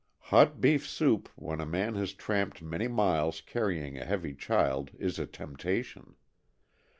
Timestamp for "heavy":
4.03-4.33